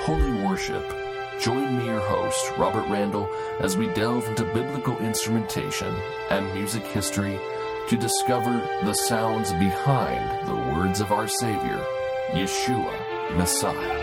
[0.00, 0.84] Holy worship.
[1.40, 3.28] Join me, your host, Robert Randall,
[3.60, 5.94] as we delve into biblical instrumentation
[6.30, 7.38] and music history
[7.88, 8.52] to discover
[8.84, 11.84] the sounds behind the words of our Savior,
[12.30, 14.01] Yeshua, Messiah.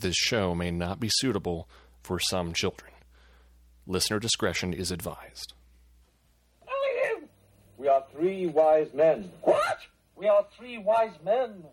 [0.00, 1.68] This show may not be suitable
[2.02, 2.92] for some children.
[3.86, 5.54] Listener discretion is advised.
[7.80, 9.32] We are three wise men.
[9.40, 9.78] What?
[10.14, 11.64] We are three wise men.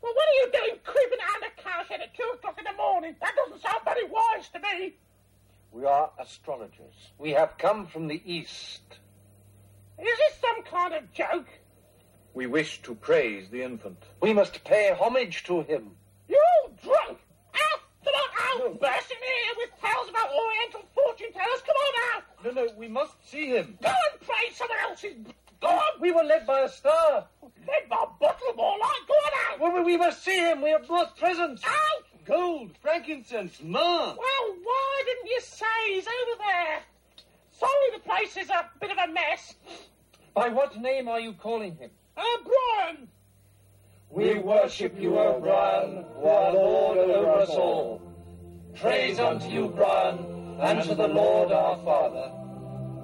[0.00, 2.82] Well, what are you doing creeping out of the cowshed at two o'clock in the
[2.82, 3.14] morning?
[3.20, 4.94] That doesn't sound very wise to me.
[5.70, 7.12] We are astrologers.
[7.18, 8.80] We have come from the east.
[9.98, 11.48] Is this some kind of joke?
[12.32, 14.02] We wish to praise the infant.
[14.22, 15.90] We must pay homage to him.
[16.26, 17.18] you're drunk?
[18.10, 18.80] Come on out!
[18.80, 21.62] Bursting here with tales about Oriental fortune tellers.
[21.66, 22.22] Come on out!
[22.44, 23.78] No, no, we must see him.
[23.82, 25.16] Go and pray someone else's.
[25.60, 26.00] Go on!
[26.00, 27.26] We were led by a star.
[27.42, 29.06] Led by a bottle more like.
[29.06, 29.60] Go on out!
[29.60, 30.62] Well, we must see him.
[30.62, 31.62] We have brought presents.
[31.64, 32.24] Out!
[32.24, 33.80] Gold, frankincense, myrrh.
[33.80, 36.80] Well, why didn't you say he's over there?
[37.52, 39.54] Sorry, the place is a bit of a mess.
[40.34, 41.90] By what name are you calling him?
[42.16, 43.08] Uh, Brian!
[44.10, 48.02] We worship you, O Brian, who are Lord over us all.
[48.74, 52.32] Praise unto you, Brian, and to the Lord our Father.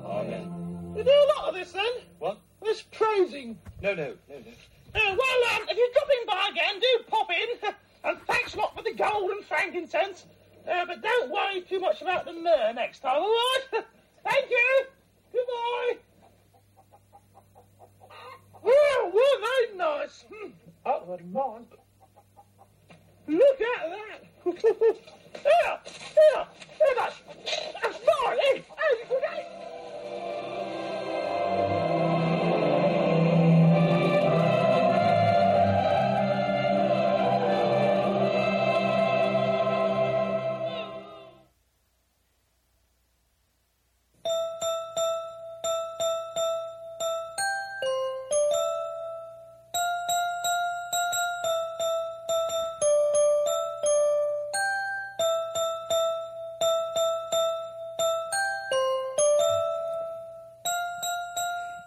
[0.05, 0.93] Amen.
[0.95, 1.93] We do a lot of this then?
[2.19, 2.39] What?
[2.61, 3.57] This praising.
[3.83, 4.51] No, no, no, no.
[4.95, 7.71] Uh, well, um, if you're dropping by again, do pop in.
[8.05, 10.27] and thanks a lot for the gold and frankincense.
[10.69, 13.63] Uh, but don't worry too much about the myrrh next time, all right?
[14.25, 14.85] Thank you.
[15.33, 15.99] Goodbye.
[18.63, 20.25] Well, weren't they nice?
[23.29, 24.21] Look at that.
[24.47, 25.79] yeah,
[26.17, 26.45] yeah,
[26.81, 27.17] yeah, that's,
[27.83, 28.39] that's fine.
[28.39, 29.66] Hey, hey, hey.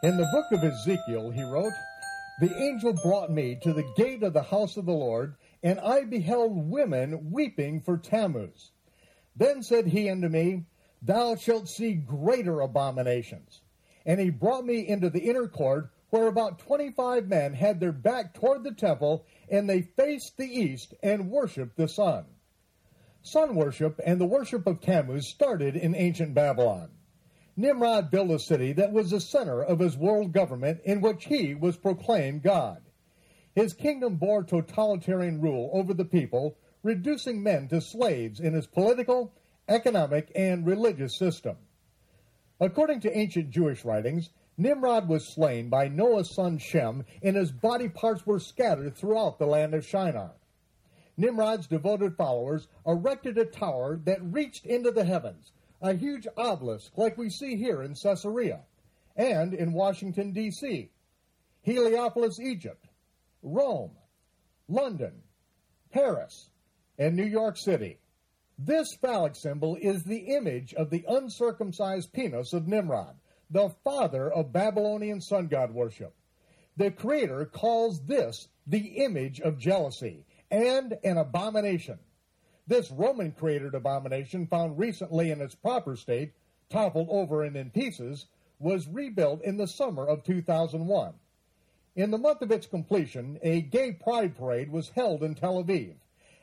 [0.09, 1.73] In the book of Ezekiel, he wrote,
[2.41, 6.03] The angel brought me to the gate of the house of the Lord, and I
[6.03, 8.71] beheld women weeping for Tammuz.
[9.35, 10.65] Then said he unto me,
[11.03, 13.61] Thou shalt see greater abominations.
[14.03, 17.91] And he brought me into the inner court, where about twenty five men had their
[17.91, 22.25] back toward the temple, and they faced the east and worshipped the sun.
[23.21, 26.89] Sun worship and the worship of Tammuz started in ancient Babylon.
[27.59, 31.53] Nimrod built a city that was the center of his world government in which he
[31.53, 32.81] was proclaimed God.
[33.53, 39.33] His kingdom bore totalitarian rule over the people, reducing men to slaves in his political,
[39.67, 41.57] economic, and religious system.
[42.61, 47.89] According to ancient Jewish writings, Nimrod was slain by Noah's son Shem, and his body
[47.89, 50.31] parts were scattered throughout the land of Shinar.
[51.17, 55.51] Nimrod's devoted followers erected a tower that reached into the heavens,
[55.81, 58.62] a huge obelisk like we see here in Caesarea
[59.16, 60.91] and in Washington, D.C.,
[61.62, 62.85] Heliopolis, Egypt,
[63.41, 63.91] Rome,
[64.68, 65.22] London,
[65.91, 66.50] Paris,
[66.97, 68.00] and New York City.
[68.57, 73.15] This phallic symbol is the image of the uncircumcised penis of Nimrod,
[73.50, 76.13] the father of Babylonian sun god worship.
[76.77, 82.00] The Creator calls this the image of jealousy and an abomination.
[82.69, 86.33] This Roman created abomination, found recently in its proper state,
[86.69, 88.27] toppled over and in pieces,
[88.60, 91.16] was rebuilt in the summer of 2001.
[91.95, 95.95] In the month of its completion, a gay pride parade was held in Tel Aviv,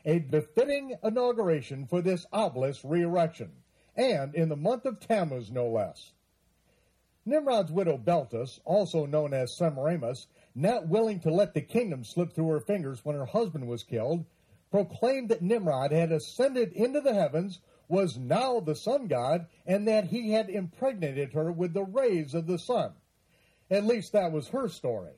[0.03, 3.63] a befitting inauguration for this obelisk re-erection,
[3.95, 6.11] and in the month of Tammuz, no less.
[7.25, 12.49] Nimrod's widow Beltus, also known as Semiramis, not willing to let the kingdom slip through
[12.49, 14.25] her fingers when her husband was killed,
[14.71, 20.05] proclaimed that Nimrod had ascended into the heavens, was now the sun god, and that
[20.05, 22.93] he had impregnated her with the rays of the sun.
[23.69, 25.13] At least that was her story.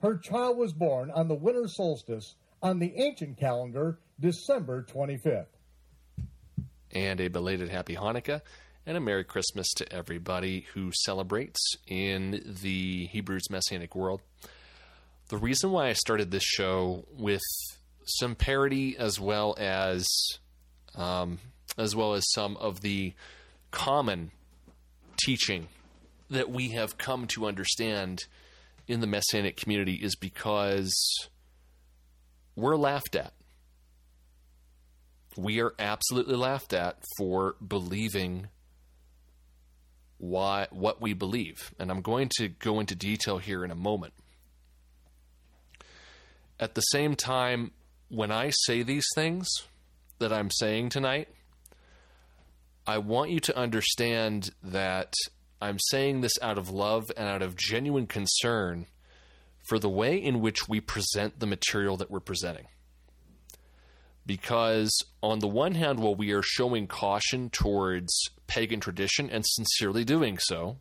[0.00, 5.46] Her child was born on the winter solstice on the ancient calendar, December 25th.
[6.92, 8.40] And a belated happy Hanukkah
[8.86, 14.20] and a Merry Christmas to everybody who celebrates in the Hebrews Messianic world.
[15.28, 17.42] The reason why I started this show with
[18.18, 20.06] some parody as well as
[20.94, 21.38] um,
[21.78, 23.14] as well as some of the
[23.70, 24.30] common
[25.16, 25.68] teaching
[26.30, 28.24] that we have come to understand
[28.86, 30.92] in the Messianic community is because
[32.56, 33.32] we're laughed at.
[35.36, 38.48] We are absolutely laughed at for believing
[40.18, 41.72] why what we believe.
[41.78, 44.12] And I'm going to go into detail here in a moment.
[46.58, 47.70] At the same time,
[48.10, 49.48] when I say these things
[50.18, 51.28] that I'm saying tonight,
[52.86, 55.14] I want you to understand that
[55.62, 58.86] I'm saying this out of love and out of genuine concern
[59.68, 62.66] for the way in which we present the material that we're presenting.
[64.26, 64.90] Because,
[65.22, 68.12] on the one hand, while we are showing caution towards
[68.48, 70.78] pagan tradition and sincerely doing so,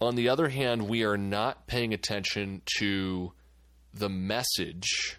[0.00, 3.32] on the other hand, we are not paying attention to
[3.92, 5.18] the message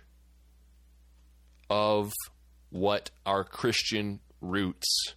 [1.70, 2.12] of
[2.70, 5.16] what our Christian roots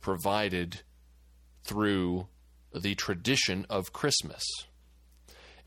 [0.00, 0.82] provided
[1.64, 2.28] through
[2.74, 4.44] the tradition of Christmas.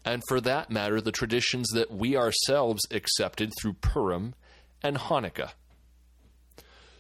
[0.06, 4.34] And for that matter, the traditions that we ourselves accepted through Purim
[4.82, 5.52] and Hanukkah.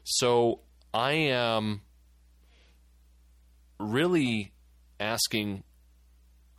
[0.03, 0.61] So
[0.93, 1.81] I am
[3.79, 4.51] really
[4.99, 5.63] asking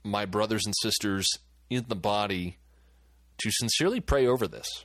[0.03, 1.29] my brothers and sisters
[1.69, 2.59] in the body
[3.39, 4.85] to sincerely pray over this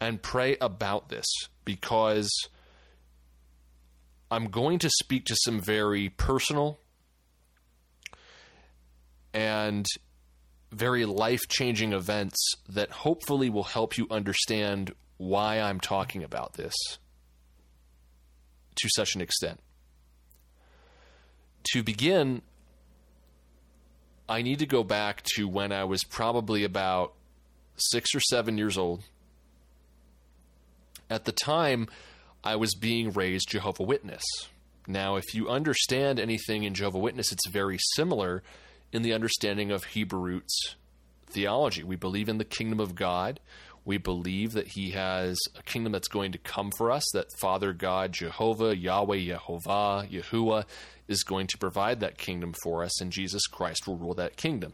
[0.00, 1.26] and pray about this
[1.64, 2.30] because
[4.30, 6.78] I'm going to speak to some very personal
[9.32, 9.86] and
[10.72, 12.36] very life changing events
[12.68, 16.74] that hopefully will help you understand why I'm talking about this
[18.76, 19.60] to such an extent.
[21.72, 22.42] To begin,
[24.28, 27.14] I need to go back to when I was probably about
[27.76, 29.02] six or seven years old.
[31.14, 31.86] At the time,
[32.42, 34.24] I was being raised Jehovah Witness.
[34.88, 38.42] Now, if you understand anything in Jehovah Witness, it's very similar
[38.92, 40.74] in the understanding of Hebrew roots
[41.28, 41.84] theology.
[41.84, 43.38] We believe in the kingdom of God.
[43.84, 47.72] We believe that He has a kingdom that's going to come for us, that Father
[47.72, 50.64] God, Jehovah, Yahweh, Yehovah, Yahuwah
[51.06, 54.72] is going to provide that kingdom for us, and Jesus Christ will rule that kingdom.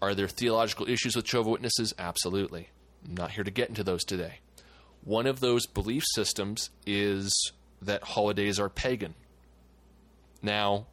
[0.00, 1.92] Are there theological issues with Jehovah Witnesses?
[1.98, 2.70] Absolutely.
[3.06, 4.40] I'm not here to get into those today.
[5.06, 7.32] One of those belief systems is
[7.80, 9.14] that holidays are pagan.
[10.42, 10.86] Now,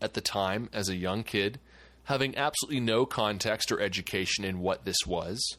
[0.00, 1.60] at the time, as a young kid,
[2.04, 5.56] having absolutely no context or education in what this was,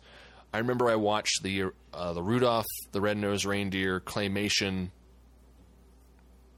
[0.54, 4.90] I remember I watched the uh, the Rudolph the Red-Nosed Reindeer claymation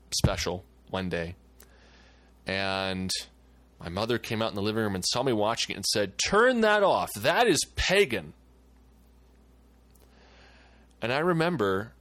[0.10, 1.36] special one day,
[2.48, 3.12] and
[3.80, 6.18] my mother came out in the living room and saw me watching it and said,
[6.18, 7.14] "Turn that off.
[7.14, 8.34] That is pagan."
[11.06, 11.92] And I remember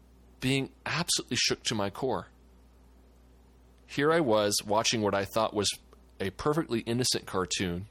[0.40, 2.28] being absolutely shook to my core.
[3.86, 5.68] Here I was watching what I thought was
[6.18, 7.88] a perfectly innocent cartoon,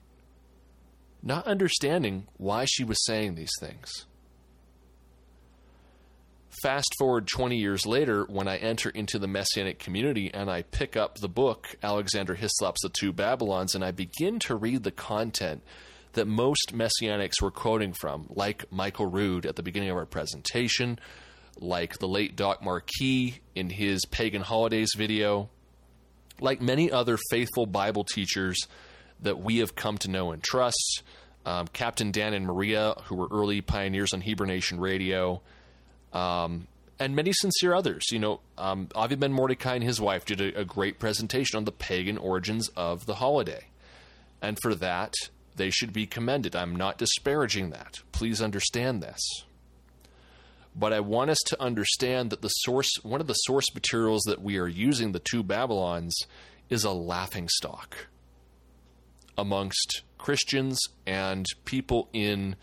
[1.21, 4.07] not understanding why she was saying these things.
[6.63, 10.97] Fast forward 20 years later, when I enter into the Messianic community and I pick
[10.97, 15.61] up the book, Alexander Hislop's The Two Babylons, and I begin to read the content
[16.13, 20.99] that most messianics were quoting from, like Michael Rood at the beginning of our presentation,
[21.59, 25.49] like the late Doc Marquis in his Pagan Holidays video,
[26.39, 28.67] like many other faithful Bible teachers
[29.21, 31.03] that we have come to know and trust.
[31.45, 35.41] Um, Captain Dan and Maria, who were early pioneers on Hebrew Nation Radio,
[36.13, 36.67] um,
[36.99, 38.03] and many sincere others.
[38.11, 41.65] You know, um, Avi Ben Mordecai and his wife did a, a great presentation on
[41.65, 43.65] the pagan origins of the holiday.
[44.41, 45.13] And for that,
[45.55, 46.55] they should be commended.
[46.55, 48.01] I'm not disparaging that.
[48.11, 49.21] Please understand this.
[50.75, 54.41] But I want us to understand that the source, one of the source materials that
[54.41, 56.15] we are using, the two Babylons,
[56.69, 58.07] is a laughing stock
[59.37, 62.55] amongst Christians and people in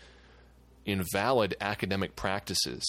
[0.85, 2.83] invalid academic practices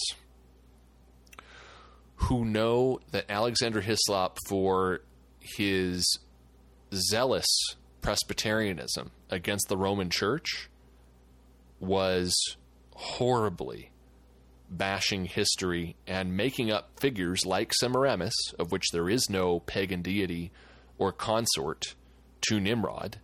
[2.15, 5.01] who know that Alexander Hislop, for
[5.39, 6.19] his
[6.93, 7.47] zealous
[8.03, 10.69] Presbyterianism against the Roman Church
[11.79, 12.35] was
[12.95, 13.91] horribly
[14.69, 20.51] bashing history and making up figures like Semiramis, of which there is no pagan deity
[20.97, 21.95] or consort
[22.41, 23.19] to Nimrod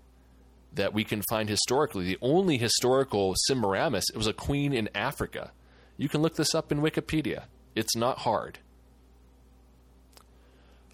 [0.73, 2.05] that we can find historically.
[2.05, 5.51] The only historical Semiramis, it was a queen in Africa.
[5.97, 7.45] You can look this up in Wikipedia.
[7.75, 8.59] It's not hard.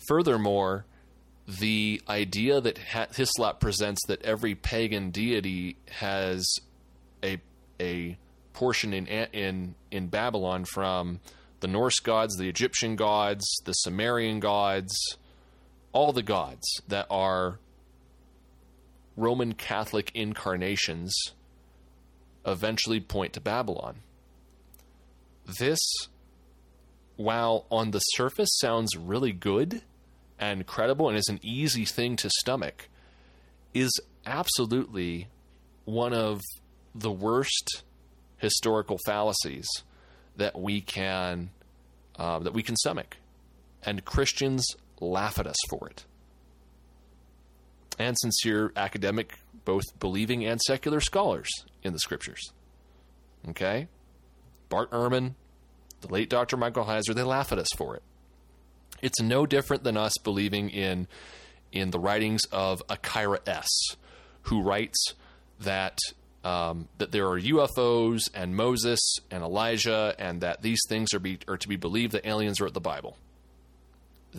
[0.08, 0.86] furthermore,
[1.48, 2.78] the idea that
[3.16, 6.46] Hislop presents that every pagan deity has
[7.24, 7.40] a
[7.80, 8.18] a
[8.54, 11.20] portion in in in Babylon from
[11.60, 14.96] the Norse gods, the Egyptian gods, the Sumerian gods,
[15.94, 17.60] all the gods that are
[19.16, 21.16] Roman Catholic incarnations
[22.46, 23.98] eventually point to Babylon.
[25.60, 25.80] This,
[27.16, 29.82] while on the surface sounds really good
[30.40, 32.90] and credible and is an easy thing to stomach,
[33.74, 35.28] is absolutely
[35.86, 36.42] one of
[36.94, 37.84] the worst
[38.38, 39.68] historical fallacies
[40.38, 41.50] that we can
[42.18, 43.18] uh, that we can stomach,
[43.84, 44.66] and Christians
[45.00, 46.06] laugh at us for it.
[48.00, 51.50] And sincere academic, both believing and secular scholars
[51.84, 52.52] in the scriptures.
[53.50, 53.88] Okay?
[54.70, 55.36] Bart Ehrman,
[56.02, 56.58] the late Dr.
[56.58, 58.04] Michael Heiser, they laugh at us for it.
[59.02, 61.08] It's no different than us believing in
[61.72, 63.68] in the writings of Acharya S,
[64.44, 65.14] who writes
[65.60, 65.98] that
[66.44, 69.00] um, that there are UFOs and Moses
[69.32, 72.74] and Elijah, and that these things are be are to be believed that aliens wrote
[72.74, 73.18] the Bible.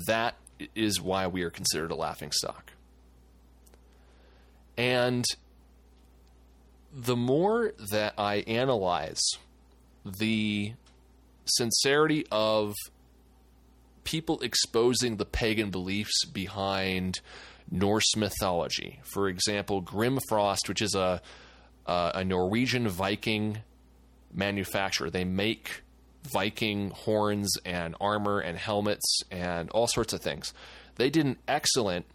[0.06, 0.36] That
[0.74, 2.72] is why we are considered a laughing stock.
[4.78, 5.24] And
[6.92, 9.22] the more that I analyze
[10.04, 10.72] the
[11.44, 12.74] sincerity of
[14.06, 17.20] people exposing the pagan beliefs behind
[17.70, 19.00] Norse mythology.
[19.02, 21.20] For example, Grimfrost, which is a
[21.84, 23.58] uh, a Norwegian Viking
[24.32, 25.10] manufacturer.
[25.10, 25.82] They make
[26.24, 30.52] Viking horns and armor and helmets and all sorts of things.
[30.96, 32.06] They did an excellent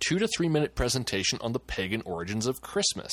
[0.00, 3.12] two to three minute presentation on the pagan origins of Christmas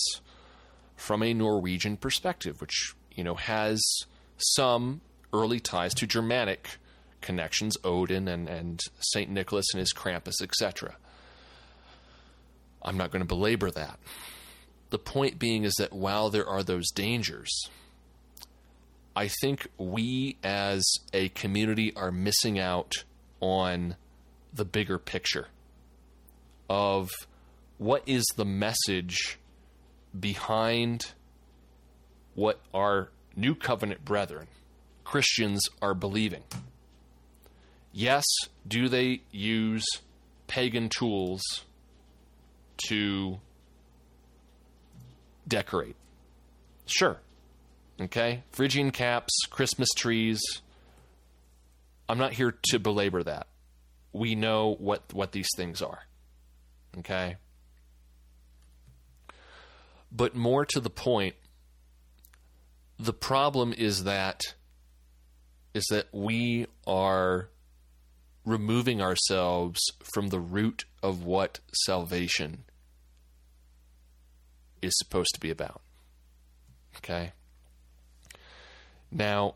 [0.96, 3.82] from a Norwegian perspective, which you know has
[4.38, 5.02] some
[5.34, 6.78] early ties to Germanic
[7.22, 10.96] connections, Odin and, and Saint Nicholas and his Krampus, etc.
[12.82, 14.00] I'm not going to belabor that.
[14.90, 17.70] The point being is that while there are those dangers,
[19.16, 22.94] I think we as a community are missing out
[23.40, 23.96] on
[24.54, 25.48] the bigger picture
[26.70, 27.10] of
[27.78, 29.38] what is the message
[30.18, 31.14] behind
[32.36, 34.48] what our new covenant brethren,
[35.04, 36.44] Christians, are believing.
[37.92, 38.24] Yes,
[38.68, 39.86] do they use
[40.48, 41.42] pagan tools
[42.88, 43.40] to
[45.48, 45.96] decorate?
[46.86, 47.18] Sure.
[48.00, 48.44] Okay?
[48.52, 50.42] Phrygian caps, Christmas trees.
[52.08, 53.48] I'm not here to belabor that.
[54.14, 56.00] We know what, what these things are.
[57.00, 57.38] Okay?
[60.12, 61.36] But more to the point,
[63.00, 64.42] the problem is that
[65.74, 67.48] is that we are
[68.46, 69.80] removing ourselves
[70.14, 72.64] from the root of what salvation
[74.82, 75.82] is supposed to be about.
[76.98, 77.34] Okay?
[79.12, 79.56] Now,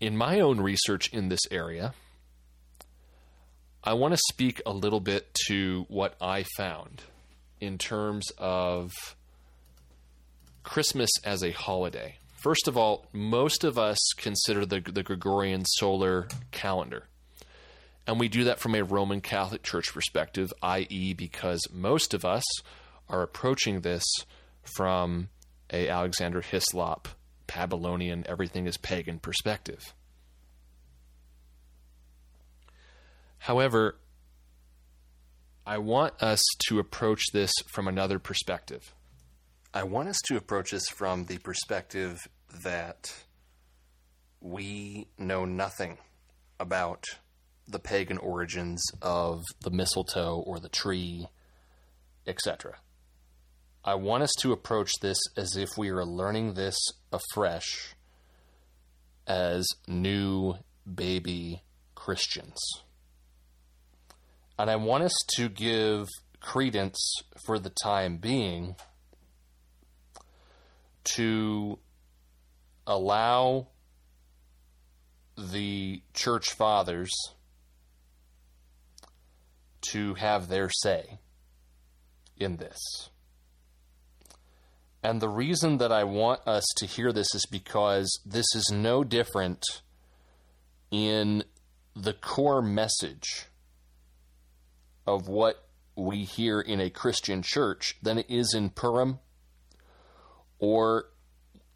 [0.00, 1.94] in my own research in this area,
[3.82, 7.02] I want to speak a little bit to what I found
[7.60, 8.92] in terms of
[10.62, 12.18] Christmas as a holiday.
[12.34, 17.04] First of all, most of us consider the, the Gregorian solar calendar.
[18.06, 22.44] And we do that from a Roman Catholic Church perspective, i.e., because most of us
[23.08, 24.04] are approaching this
[24.62, 25.28] from
[25.72, 27.08] a Alexander Hislop
[27.46, 29.94] Babylonian everything is pagan perspective.
[33.38, 33.96] However,
[35.64, 38.94] I want us to approach this from another perspective.
[39.72, 42.28] I want us to approach this from the perspective
[42.62, 43.12] that
[44.40, 45.98] we know nothing
[46.58, 47.04] about
[47.68, 51.26] the pagan origins of the mistletoe or the tree,
[52.26, 52.76] etc.
[53.84, 56.76] I want us to approach this as if we are learning this
[57.12, 57.94] afresh
[59.26, 60.54] as new
[60.92, 61.62] baby
[61.94, 62.58] Christians.
[64.58, 66.08] And I want us to give
[66.40, 66.98] credence
[67.44, 68.76] for the time being
[71.04, 71.78] to
[72.86, 73.68] allow
[75.36, 77.12] the church fathers
[79.90, 81.18] to have their say
[82.36, 82.78] in this.
[85.02, 89.04] And the reason that I want us to hear this is because this is no
[89.04, 89.62] different
[90.90, 91.44] in
[91.94, 93.46] the core message
[95.06, 99.20] of what we hear in a Christian church than it is in Purim
[100.58, 101.06] or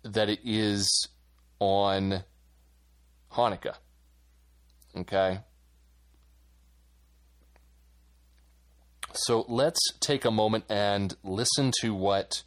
[0.02, 1.09] that it is
[1.59, 2.25] on
[3.33, 3.76] Hanukkah.
[4.97, 5.40] Okay?
[9.12, 12.43] So let's take a moment and listen to what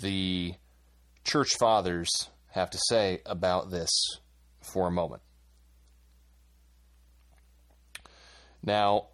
[0.00, 0.54] the
[1.24, 2.10] church fathers
[2.52, 3.90] have to say about this
[4.62, 5.22] for a moment.
[8.64, 9.08] Now,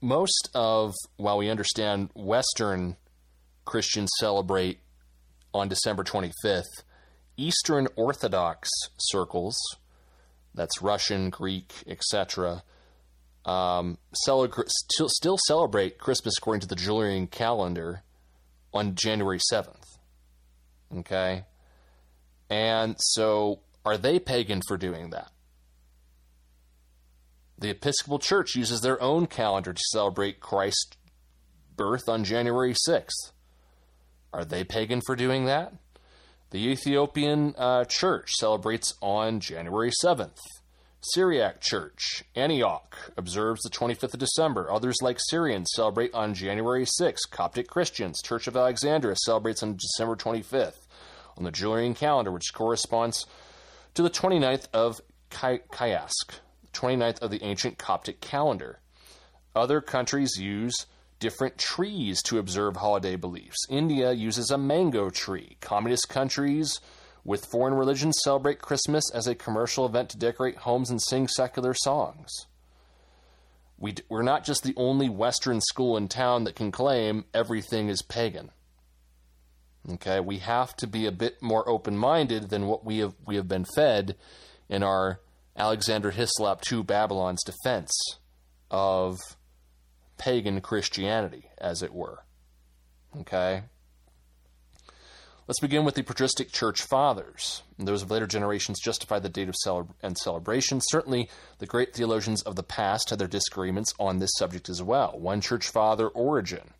[0.00, 2.96] most of, while we understand Western
[3.64, 4.80] Christians celebrate
[5.52, 6.84] on December 25th,
[7.36, 9.56] Eastern Orthodox circles,
[10.54, 12.62] that's Russian, Greek, etc.,
[13.44, 14.48] um, still,
[15.08, 18.02] still celebrate Christmas according to the Julian calendar
[18.72, 19.98] on January 7th.
[20.98, 21.44] Okay?
[22.48, 25.32] And so, are they pagan for doing that?
[27.58, 30.96] The Episcopal Church uses their own calendar to celebrate Christ's
[31.76, 33.32] birth on January 6th.
[34.32, 35.72] Are they pagan for doing that?
[36.50, 40.38] The Ethiopian uh, Church celebrates on January 7th.
[41.04, 44.70] Syriac Church, Antioch, observes the 25th of December.
[44.70, 47.28] Others, like Syrians, celebrate on January 6th.
[47.28, 50.86] Coptic Christians, Church of Alexandria, celebrates on December 25th
[51.36, 53.26] on the Julian calendar, which corresponds
[53.94, 56.34] to the 29th of Kyask,
[56.72, 58.78] 29th of the ancient Coptic calendar.
[59.56, 60.86] Other countries use
[61.18, 63.66] different trees to observe holiday beliefs.
[63.68, 65.56] India uses a mango tree.
[65.60, 66.80] Communist countries
[67.24, 71.74] with foreign religions celebrate Christmas as a commercial event to decorate homes and sing secular
[71.74, 72.30] songs.
[73.78, 78.02] We, we're not just the only Western school in town that can claim everything is
[78.02, 78.50] pagan.
[79.90, 83.34] Okay, we have to be a bit more open minded than what we have, we
[83.36, 84.16] have been fed
[84.68, 85.20] in our
[85.56, 87.92] Alexander Hislop II Babylon's defense
[88.70, 89.18] of
[90.16, 92.24] pagan Christianity, as it were.
[93.18, 93.64] Okay?
[95.48, 97.64] Let's begin with the patristic church fathers.
[97.76, 100.80] Those of later generations justify the date of cele- and celebration.
[100.80, 101.28] Certainly,
[101.58, 105.18] the great theologians of the past had their disagreements on this subject as well.
[105.18, 106.70] One church father, Origen,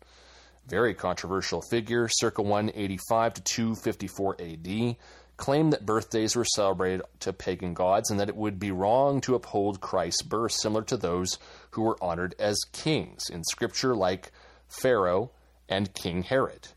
[0.65, 4.95] very controversial figure, circa 185 to 254 AD,
[5.35, 9.35] claimed that birthdays were celebrated to pagan gods and that it would be wrong to
[9.35, 11.37] uphold Christ's birth similar to those
[11.71, 14.31] who were honored as kings in scripture like
[14.69, 15.31] Pharaoh
[15.67, 16.69] and King Herod.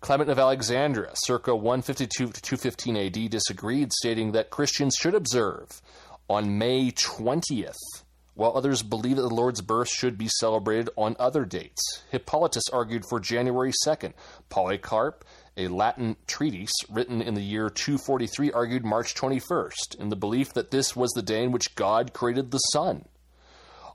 [0.00, 5.82] Clement of Alexandria, circa 152 to 215 AD, disagreed, stating that Christians should observe
[6.26, 7.74] on May 20th,
[8.32, 12.02] while others believe that the Lord's birth should be celebrated on other dates.
[12.10, 14.14] Hippolytus argued for January 2nd.
[14.48, 15.22] Polycarp
[15.58, 20.70] a Latin treatise written in the year 243 argued March 21st, in the belief that
[20.70, 23.04] this was the day in which God created the sun.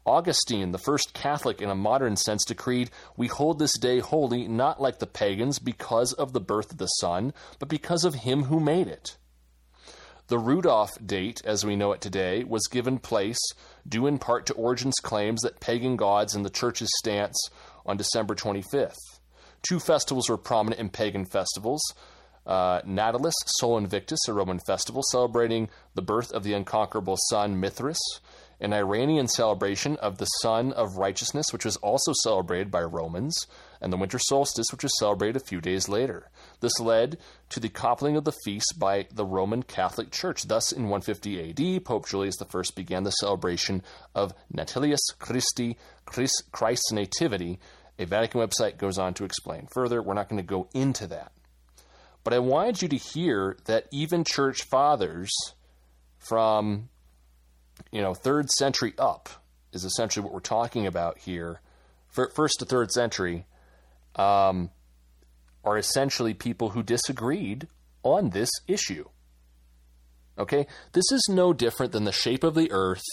[0.06, 4.82] Augustine, the first Catholic in a modern sense, decreed, We hold this day holy, not
[4.82, 8.60] like the pagans, because of the birth of the sun, but because of him who
[8.60, 9.18] made it.
[10.28, 13.38] The Rudolph date, as we know it today, was given place
[13.88, 17.38] due in part to Origen's claims that pagan gods and the Church's stance
[17.86, 18.96] on December 25th.
[19.68, 21.82] Two festivals were prominent in pagan festivals.
[22.46, 28.00] Uh, Natalis, Sol Invictus, a Roman festival celebrating the birth of the unconquerable sun Mithras,
[28.60, 33.48] an Iranian celebration of the Sun of Righteousness, which was also celebrated by Romans,
[33.82, 36.30] and the winter solstice, which was celebrated a few days later.
[36.62, 37.18] This led
[37.50, 40.44] to the coupling of the feasts by the Roman Catholic Church.
[40.48, 47.60] Thus, in 150 AD, Pope Julius I began the celebration of Natalis Christi, Christ's Nativity,
[47.98, 50.02] a Vatican website goes on to explain further.
[50.02, 51.32] We're not going to go into that.
[52.24, 55.32] But I wanted you to hear that even church fathers
[56.18, 56.90] from
[57.92, 59.30] you know 3rd century up
[59.74, 61.62] is essentially what we're talking about here.
[62.10, 63.46] First to 3rd century
[64.16, 64.70] um,
[65.66, 67.68] are essentially people who disagreed
[68.04, 69.06] on this issue.
[70.38, 70.68] Okay?
[70.94, 73.04] This is no different than the shape of the earth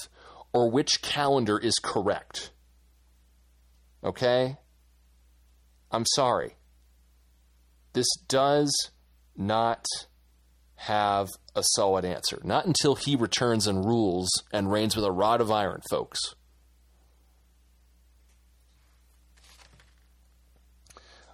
[0.53, 2.53] or which calendar is correct.
[4.05, 4.57] Okay?
[5.90, 6.57] I'm sorry.
[7.92, 8.90] This does
[9.37, 9.85] not
[10.77, 12.41] have a solid answer.
[12.43, 16.21] Not until he returns and rules and reigns with a rod of iron, folks.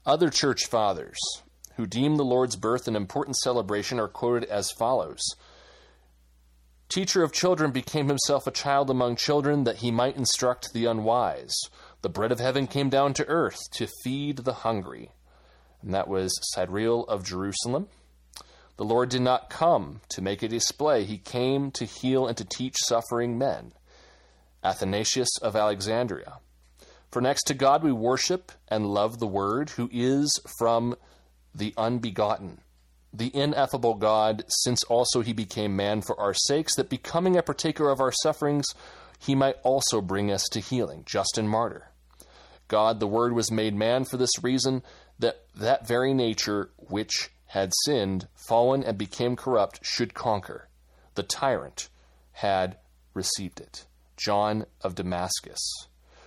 [0.04, 1.18] Other church fathers
[1.76, 5.22] who deem the Lord's birth an important celebration are quoted as follows
[6.88, 11.54] Teacher of children became himself a child among children that he might instruct the unwise.
[12.00, 15.10] The bread of heaven came down to earth to feed the hungry.
[15.82, 17.88] And that was Cyril of Jerusalem.
[18.78, 22.44] The Lord did not come to make a display, he came to heal and to
[22.44, 23.72] teach suffering men.
[24.62, 26.38] Athanasius of Alexandria.
[27.10, 30.94] For next to God we worship and love the Word, who is from
[31.52, 32.60] the unbegotten,
[33.12, 37.90] the ineffable God, since also he became man for our sakes, that becoming a partaker
[37.90, 38.66] of our sufferings,
[39.18, 41.02] he might also bring us to healing.
[41.04, 41.90] Justin Martyr.
[42.68, 44.84] God, the Word, was made man for this reason,
[45.18, 50.68] that that very nature which had sinned, fallen, and became corrupt should conquer.
[51.14, 51.88] The tyrant
[52.32, 52.76] had
[53.14, 53.86] received it.
[54.16, 55.58] John of Damascus.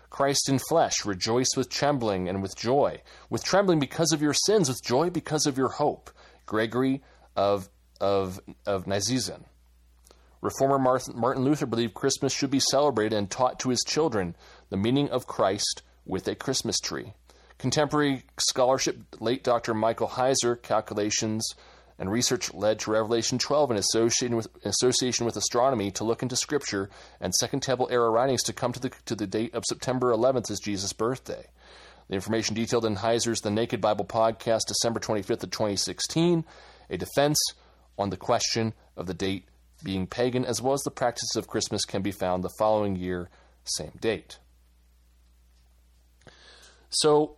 [0.10, 4.68] Christ in flesh, rejoice with trembling and with joy, with trembling because of your sins,
[4.68, 6.10] with joy because of your hope.
[6.46, 7.02] Gregory
[7.36, 7.70] of,
[8.02, 9.46] of, of Nazianzen.
[10.42, 14.36] Reformer Martin Luther believed Christmas should be celebrated and taught to his children
[14.70, 17.14] the meaning of Christ with a Christmas tree.
[17.62, 19.76] Contemporary scholarship, late Dr.
[19.76, 21.48] Michael Heiser, calculations
[22.00, 26.36] and research led to Revelation 12 in association with, association with astronomy to look into
[26.36, 30.12] Scripture and Second Temple era writings to come to the, to the date of September
[30.12, 31.46] 11th as Jesus' birthday.
[32.08, 36.44] The information detailed in Heiser's The Naked Bible podcast, December 25th of 2016,
[36.90, 37.38] a defense
[37.96, 39.46] on the question of the date
[39.84, 43.30] being pagan, as well as the practice of Christmas, can be found the following year,
[43.66, 44.40] same date.
[46.90, 47.38] So,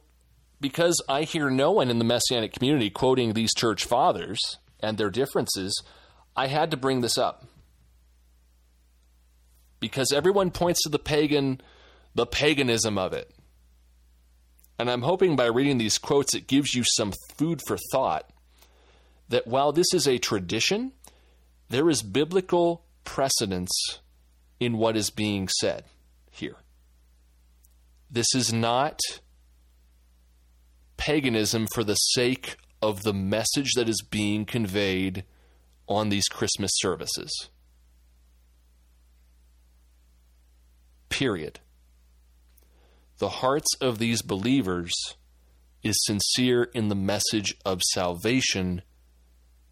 [0.63, 4.39] because I hear no one in the Messianic community quoting these church fathers
[4.79, 5.83] and their differences,
[6.37, 7.43] I had to bring this up.
[9.81, 11.59] Because everyone points to the pagan,
[12.15, 13.29] the paganism of it.
[14.79, 18.29] And I'm hoping by reading these quotes, it gives you some food for thought
[19.27, 20.93] that while this is a tradition,
[21.67, 23.99] there is biblical precedence
[24.61, 25.83] in what is being said
[26.31, 26.55] here.
[28.09, 29.01] This is not
[30.97, 35.23] paganism for the sake of the message that is being conveyed
[35.87, 37.49] on these Christmas services.
[41.09, 41.59] Period.
[43.19, 44.91] The hearts of these believers
[45.83, 48.81] is sincere in the message of salvation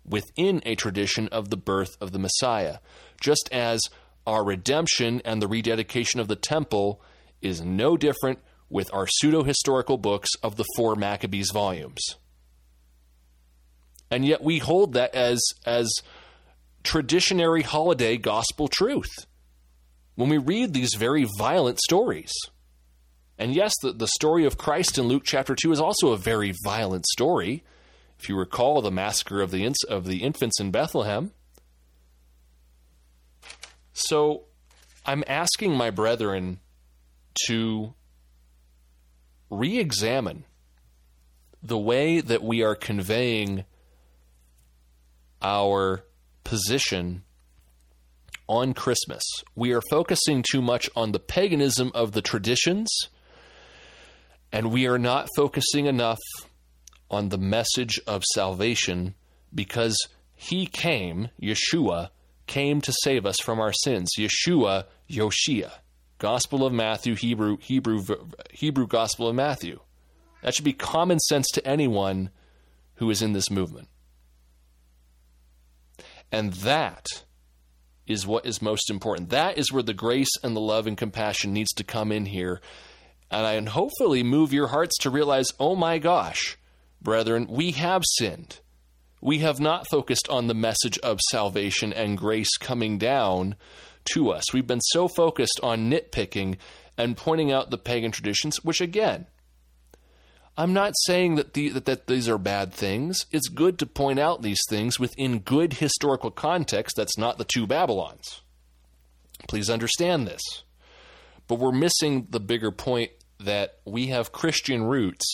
[0.06, 2.78] within a tradition of the birth of the Messiah,
[3.20, 3.82] just as
[4.28, 7.02] our redemption and the rededication of the temple
[7.42, 8.40] is no different
[8.72, 12.16] with our pseudo historical books of the four Maccabees volumes.
[14.10, 15.92] And yet we hold that as, as
[16.84, 19.26] traditionary holiday gospel truth
[20.16, 22.32] when we read these very violent stories.
[23.38, 26.54] And yes, the, the story of Christ in Luke chapter 2 is also a very
[26.64, 27.64] violent story.
[28.20, 31.32] If you recall the massacre of the, of the infants in Bethlehem.
[33.94, 34.44] So
[35.06, 36.60] I'm asking my brethren
[37.48, 37.96] to
[39.52, 40.46] re examine
[41.62, 43.66] the way that we are conveying
[45.42, 46.04] our
[46.44, 47.24] position
[48.48, 49.22] on Christmas.
[49.56, 52.90] We are focusing too much on the paganism of the traditions,
[54.52, 56.20] and we are not focusing enough
[57.10, 59.16] on the message of salvation
[59.54, 59.98] because
[60.34, 62.10] he came, Yeshua,
[62.48, 64.12] came to save us from our sins.
[64.18, 65.72] Yeshua, Yoshia.
[66.22, 68.06] Gospel of Matthew, Hebrew, Hebrew,
[68.52, 69.80] Hebrew Gospel of Matthew.
[70.44, 72.30] That should be common sense to anyone
[72.98, 73.88] who is in this movement.
[76.32, 77.08] And that
[78.06, 79.32] is what is most important.
[79.32, 82.62] That is where the grace and the love and compassion needs to come in here.
[83.32, 86.56] And I hopefully move your hearts to realize, oh my gosh,
[87.02, 88.60] brethren, we have sinned.
[89.22, 93.56] We have not focused on the message of salvation and grace coming down
[94.14, 94.54] to us.
[94.54, 96.58] We've been so focused on nitpicking
[96.98, 99.28] and pointing out the pagan traditions, which again,
[100.58, 103.26] I'm not saying that, the, that, that these are bad things.
[103.32, 107.66] It's good to point out these things within good historical context that's not the two
[107.66, 108.42] Babylons.
[109.48, 110.42] Please understand this.
[111.48, 115.26] But we're missing the bigger point that we have Christian roots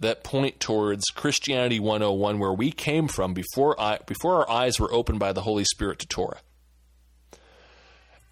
[0.00, 4.92] that point towards Christianity 101, where we came from before, I, before our eyes were
[4.92, 6.40] opened by the Holy Spirit to Torah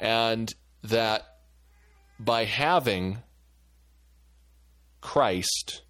[0.03, 1.23] and that
[2.19, 3.19] by having
[5.01, 5.83] Christ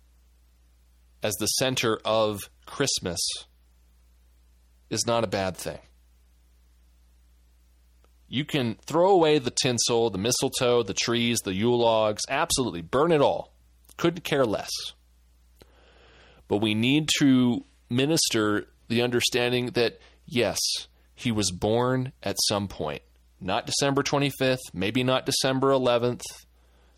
[1.23, 3.21] as the center of Christmas
[4.91, 5.79] is not a bad thing.
[8.29, 13.13] You can throw away the tinsel, the mistletoe, the trees, the Yule logs, absolutely, burn
[13.13, 13.55] it all.
[13.97, 14.71] Couldn't care less.
[16.49, 20.59] But we need to minister the understanding that, yes,
[21.15, 23.03] he was born at some point
[23.43, 26.23] not December 25th, maybe not December 11th,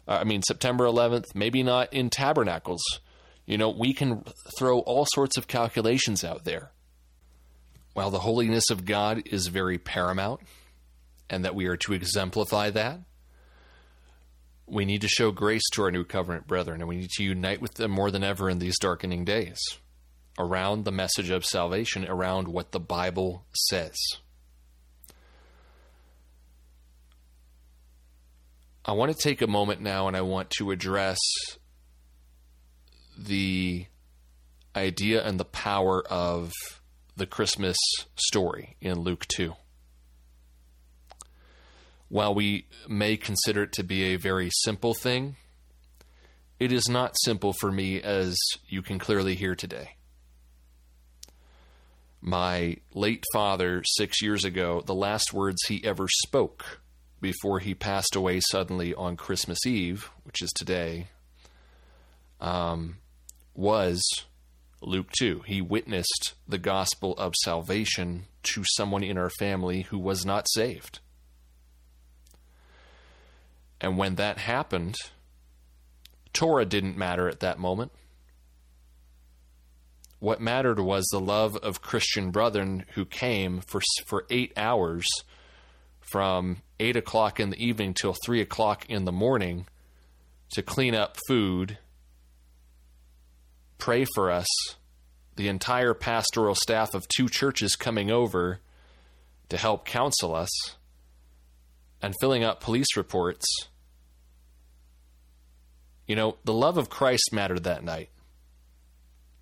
[0.06, 2.82] uh, I mean September 11th, maybe not in tabernacles.
[3.46, 4.24] You know, we can
[4.58, 6.70] throw all sorts of calculations out there.
[7.94, 10.40] While the holiness of God is very paramount
[11.30, 13.00] and that we are to exemplify that,
[14.66, 17.60] we need to show grace to our new covenant brethren and we need to unite
[17.60, 19.60] with them more than ever in these darkening days
[20.38, 23.96] around the message of salvation, around what the Bible says.
[28.86, 31.18] I want to take a moment now and I want to address
[33.16, 33.86] the
[34.76, 36.52] idea and the power of
[37.16, 37.78] the Christmas
[38.14, 39.54] story in Luke 2.
[42.08, 45.36] While we may consider it to be a very simple thing,
[46.60, 48.36] it is not simple for me, as
[48.68, 49.96] you can clearly hear today.
[52.20, 56.80] My late father, six years ago, the last words he ever spoke
[57.24, 61.08] before he passed away suddenly on Christmas Eve, which is today,
[62.38, 62.98] um,
[63.54, 64.02] was
[64.82, 65.40] Luke 2.
[65.46, 70.98] He witnessed the gospel of salvation to someone in our family who was not saved.
[73.80, 74.96] And when that happened,
[76.34, 77.92] Torah didn't matter at that moment.
[80.18, 85.06] What mattered was the love of Christian brethren who came for, for eight hours
[86.10, 89.66] from 8 o'clock in the evening till 3 o'clock in the morning
[90.52, 91.78] to clean up food,
[93.78, 94.46] pray for us,
[95.36, 98.60] the entire pastoral staff of two churches coming over
[99.48, 100.76] to help counsel us,
[102.00, 103.46] and filling out police reports.
[106.06, 108.10] You know, the love of Christ mattered that night.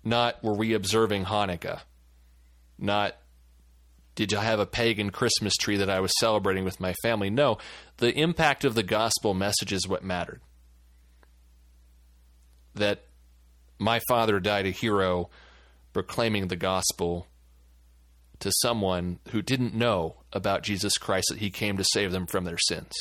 [0.03, 1.81] Not were we observing Hanukkah.
[2.77, 3.15] Not
[4.15, 7.29] did I have a pagan Christmas tree that I was celebrating with my family?
[7.29, 7.57] No,
[7.97, 10.41] the impact of the gospel message is what mattered.
[12.75, 13.05] That
[13.79, 15.29] my father died a hero
[15.93, 17.27] proclaiming the gospel
[18.39, 22.43] to someone who didn't know about Jesus Christ that he came to save them from
[22.43, 22.91] their sins.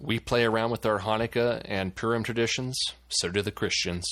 [0.00, 2.76] We play around with our Hanukkah and Purim traditions,
[3.08, 4.04] so do the Christians.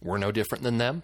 [0.00, 1.02] We're no different than them.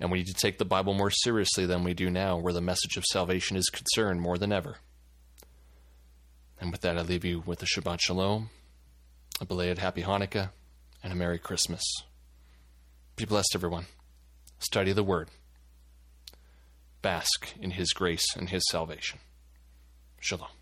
[0.00, 2.60] And we need to take the Bible more seriously than we do now, where the
[2.60, 4.76] message of salvation is concerned more than ever.
[6.60, 8.50] And with that, I leave you with a Shabbat Shalom,
[9.40, 10.50] a belated Happy Hanukkah,
[11.02, 11.82] and a Merry Christmas.
[13.16, 13.86] Be blessed, everyone.
[14.58, 15.28] Study the Word.
[17.02, 19.20] Bask in His grace and His salvation.
[20.20, 20.57] Shalom.